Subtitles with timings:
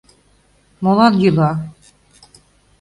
[0.83, 1.51] Молан йӱла?